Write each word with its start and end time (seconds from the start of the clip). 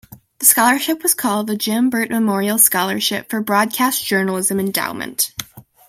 The 0.39 0.47
scholarship 0.47 1.03
was 1.03 1.13
called 1.13 1.45
the 1.45 1.55
Jim 1.55 1.91
Burt 1.91 2.09
Memorial 2.09 2.57
Scholarship 2.57 3.29
for 3.29 3.39
Broadcast 3.39 4.03
Journalism 4.03 4.59
Endowment. 4.59 5.31